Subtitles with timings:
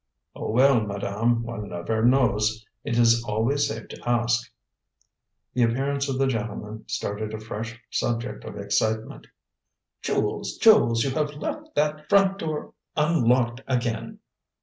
[0.35, 4.51] "Oh, well, madame, one never knows; it is always safe to ask."
[5.53, 9.27] The appearance of the gentleman started a fresh subject of excitement.
[10.01, 10.57] "Jules!
[10.57, 11.03] Jules!
[11.03, 14.17] You have left that front door unlocked again!"